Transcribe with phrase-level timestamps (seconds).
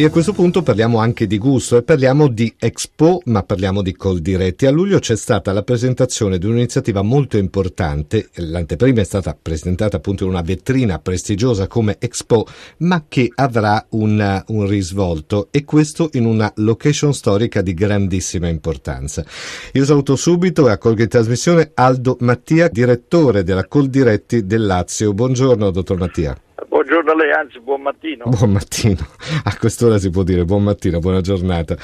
[0.00, 3.96] E a questo punto parliamo anche di gusto e parliamo di Expo, ma parliamo di
[3.96, 4.64] Coldiretti.
[4.66, 8.28] A luglio c'è stata la presentazione di un'iniziativa molto importante.
[8.34, 12.46] L'anteprima è stata presentata appunto in una vetrina prestigiosa come Expo,
[12.76, 19.24] ma che avrà un, un risvolto e questo in una location storica di grandissima importanza.
[19.72, 25.12] Io saluto subito e accolgo in trasmissione Aldo Mattia, direttore della Coldiretti del Lazio.
[25.12, 26.40] Buongiorno, dottor Mattia.
[26.68, 28.24] Buongiorno a lei, anzi buon mattino.
[28.28, 29.00] Buon mattino,
[29.44, 31.76] a quest'ora si può dire buon mattino, buona giornata.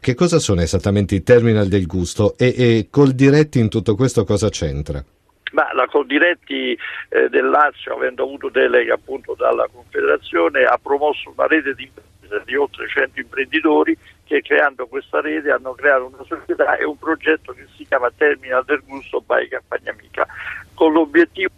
[0.00, 4.24] Che cosa sono esattamente i terminal del gusto e, e col diretti in tutto questo
[4.24, 5.04] cosa c'entra?
[5.52, 6.76] Ma la Coldiretti
[7.10, 12.42] eh, del Lazio, avendo avuto delega appunto dalla Confederazione, ha promosso una rete di imprese
[12.46, 17.52] di oltre 100 imprenditori che creando questa rete hanno creato una società e un progetto
[17.52, 20.26] che si chiama Terminal del Gusto by Campagna Amica,
[20.72, 21.51] con l'obiettivo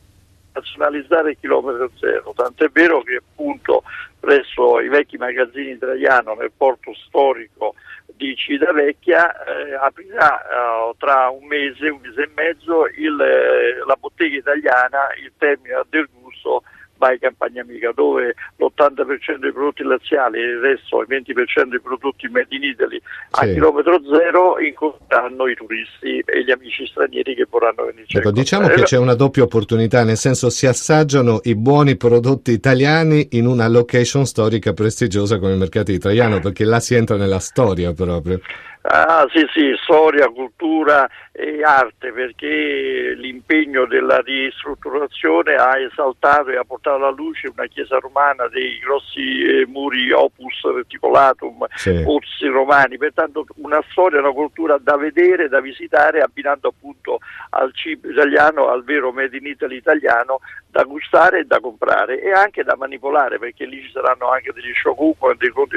[0.74, 3.84] nazionalizzare il chilometro zero, tant'è vero che appunto
[4.18, 7.74] presso i vecchi magazzini italiano nel porto storico
[8.16, 13.96] di Civitavecchia eh, aprirà eh, tra un mese, un mese e mezzo il, eh, la
[13.98, 16.62] bottega italiana, il terminal del gusto
[16.96, 18.34] by Campagna Amica dove
[18.74, 23.46] l'80% dei prodotti laziali e il resto, il 20% dei prodotti made in Italy a
[23.46, 28.82] chilometro zero incontreranno i turisti e gli amici stranieri che vorranno venirci ecco, Diciamo che
[28.82, 34.26] c'è una doppia opportunità, nel senso si assaggiano i buoni prodotti italiani in una location
[34.26, 38.40] storica prestigiosa come il mercato italiano, perché là si entra nella storia proprio.
[38.86, 46.64] Ah sì sì, storia, cultura e arte perché l'impegno della ristrutturazione ha esaltato e ha
[46.64, 52.02] portato alla luce una chiesa romana dei grossi eh, muri opus reticolatum, sì.
[52.02, 58.10] pozzi romani, pertanto una storia, una cultura da vedere, da visitare abbinando appunto al cibo
[58.10, 60.40] italiano, al vero made in Italy italiano
[60.74, 64.74] da gustare e da comprare e anche da manipolare perché lì ci saranno anche degli
[64.74, 65.76] show cook, dei conti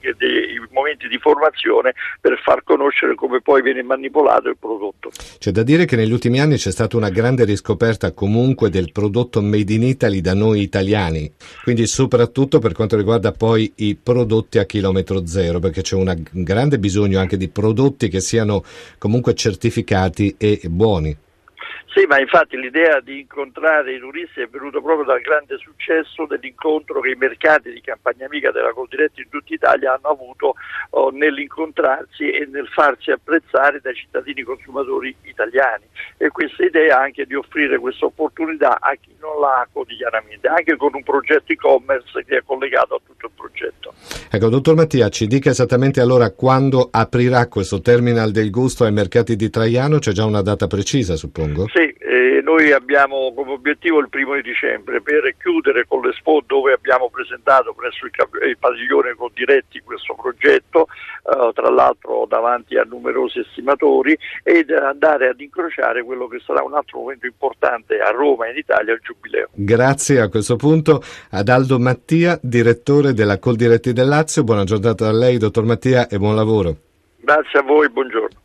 [0.00, 1.94] e dei momenti di formazione
[2.30, 5.10] per far conoscere come poi viene manipolato il prodotto.
[5.38, 9.42] C'è da dire che negli ultimi anni c'è stata una grande riscoperta comunque del prodotto
[9.42, 11.32] made in Italy da noi italiani,
[11.64, 16.78] quindi soprattutto per quanto riguarda poi i prodotti a chilometro zero, perché c'è un grande
[16.78, 18.62] bisogno anche di prodotti che siano
[18.98, 21.16] comunque certificati e buoni.
[21.92, 27.00] Sì, ma infatti l'idea di incontrare i turisti è venuta proprio dal grande successo dell'incontro
[27.00, 30.54] che i mercati di campagna amica della Coldiretti in tutta Italia hanno avuto
[30.90, 35.84] oh, nell'incontrarsi e nel farsi apprezzare dai cittadini consumatori italiani.
[36.16, 40.94] E questa idea anche di offrire questa opportunità a chi non l'ha quotidianamente, anche con
[40.94, 43.79] un progetto e-commerce che è collegato a tutto il progetto.
[44.32, 49.34] Ecco, dottor Mattia, ci dica esattamente allora quando aprirà questo terminal del gusto ai mercati
[49.34, 51.66] di Traiano, c'è già una data precisa suppongo?
[51.66, 56.72] Sì, eh, noi abbiamo come obiettivo il primo di dicembre per chiudere con l'Expo dove
[56.72, 58.10] abbiamo presentato presso il,
[58.48, 60.88] il padiglione con diretti questo progetto,
[61.22, 66.74] eh, tra l'altro davanti a numerosi estimatori, ed andare ad incrociare quello che sarà un
[66.74, 69.48] altro momento importante a Roma e in Italia, il Giubileo.
[69.52, 74.42] Grazie a questo punto ad Aldo Mattia, direttore della Coldiretti del Lazio.
[74.42, 76.74] Buona giornata a lei, dottor Mattia, e buon lavoro.
[77.18, 78.38] Grazie a voi, buongiorno.